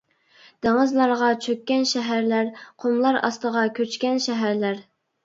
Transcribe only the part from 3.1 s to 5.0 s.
ئاستىغا كۆچكەن شەھەرلەر.